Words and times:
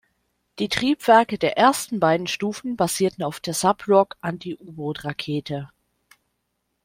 Die 0.57 0.67
Triebwerke 0.67 1.37
der 1.37 1.59
ersten 1.59 1.99
beiden 1.99 2.25
Stufen 2.25 2.75
basierten 2.75 3.21
auf 3.23 3.39
der 3.39 3.53
Subroc-Anti-Uboot-Rakete. 3.53 5.69